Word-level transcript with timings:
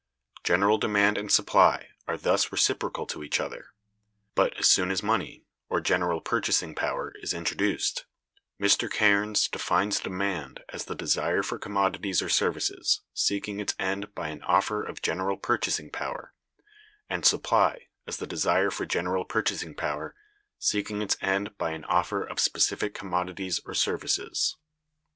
General 0.43 0.79
demand 0.79 1.15
and 1.15 1.31
supply 1.31 1.89
are 2.07 2.17
thus 2.17 2.51
reciprocal 2.51 3.05
to 3.05 3.23
each 3.23 3.39
other. 3.39 3.67
But 4.33 4.57
as 4.57 4.67
soon 4.67 4.89
as 4.89 5.03
money, 5.03 5.45
or 5.69 5.79
general 5.79 6.21
purchasing 6.21 6.73
power, 6.73 7.13
is 7.21 7.35
introduced, 7.35 8.05
Mr. 8.59 8.89
Cairnes(208) 8.89 9.51
defines 9.51 9.99
"demand 9.99 10.63
as 10.69 10.85
the 10.85 10.95
desire 10.95 11.43
for 11.43 11.59
commodities 11.59 12.23
or 12.23 12.29
services, 12.29 13.01
seeking 13.13 13.59
its 13.59 13.75
end 13.77 14.15
by 14.15 14.29
an 14.29 14.41
offer 14.41 14.81
of 14.83 15.03
general 15.03 15.37
purchasing 15.37 15.91
power; 15.91 16.33
and 17.07 17.23
supply, 17.23 17.85
as 18.07 18.17
the 18.17 18.25
desire 18.25 18.71
for 18.71 18.87
general 18.87 19.23
purchasing 19.23 19.75
power, 19.75 20.15
seeking 20.57 21.03
its 21.03 21.15
end 21.21 21.55
by 21.59 21.73
an 21.73 21.85
offer 21.85 22.23
of 22.23 22.39
specific 22.39 22.95
commodities 22.95 23.59
or 23.67 23.75
services." 23.75 24.55